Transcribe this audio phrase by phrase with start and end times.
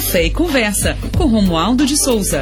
[0.00, 2.40] Café e Conversa, com Romualdo de Souza.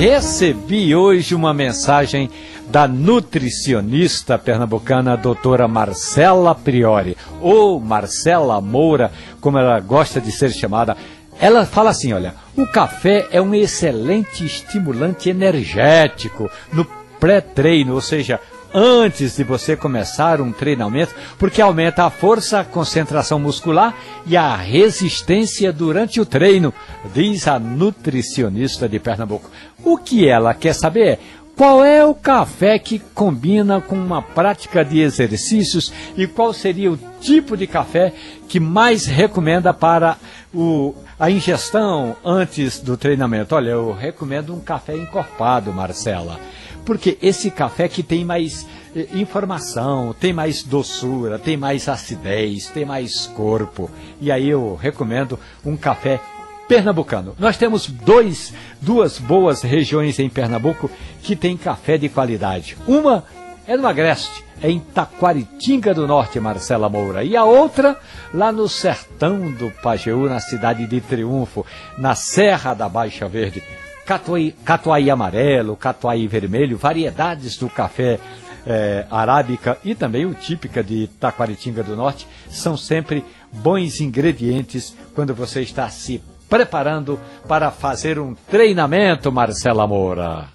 [0.00, 2.30] Recebi hoje uma mensagem
[2.70, 9.12] da nutricionista pernambucana doutora Marcela Priori, ou Marcela Moura,
[9.42, 10.96] como ela gosta de ser chamada.
[11.38, 16.86] Ela fala assim: olha, o café é um excelente estimulante energético no
[17.20, 18.40] pré-treino, ou seja,
[18.74, 23.94] antes de você começar um treinamento, porque aumenta a força, a concentração muscular
[24.26, 26.74] e a resistência durante o treino,
[27.14, 29.48] diz a nutricionista de Pernambuco.
[29.84, 31.18] O que ela quer saber é
[31.56, 36.98] qual é o café que combina com uma prática de exercícios e qual seria o
[37.20, 38.12] tipo de café
[38.48, 40.16] que mais recomenda para
[40.52, 43.54] o, a ingestão antes do treinamento?
[43.54, 46.40] Olha, eu recomendo um café encorpado, Marcela.
[46.84, 52.84] Porque esse café que tem mais eh, informação, tem mais doçura, tem mais acidez, tem
[52.84, 53.90] mais corpo.
[54.20, 56.20] E aí eu recomendo um café
[56.68, 57.34] pernambucano.
[57.38, 60.90] Nós temos dois, duas boas regiões em Pernambuco
[61.22, 62.76] que tem café de qualidade.
[62.86, 63.24] Uma
[63.66, 67.24] é no Agreste, é em Taquaritinga do Norte, Marcela Moura.
[67.24, 67.98] E a outra,
[68.32, 71.64] lá no sertão do Pajeú, na cidade de Triunfo,
[71.96, 73.62] na Serra da Baixa Verde.
[74.04, 78.20] Catuai, catuai amarelo, catuai vermelho, variedades do café
[78.66, 85.34] é, arábica e também o típica de Taquaritinga do Norte são sempre bons ingredientes quando
[85.34, 90.48] você está se preparando para fazer um treinamento, Marcela Moura.